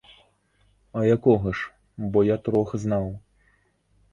А 1.01 1.03
якога 1.09 1.53
ж, 1.59 1.69
бо 2.15 2.23
я 2.29 2.37
трох 2.49 2.75
знаў? 2.85 3.05